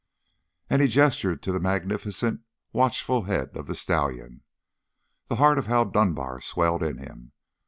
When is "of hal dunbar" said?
5.59-6.41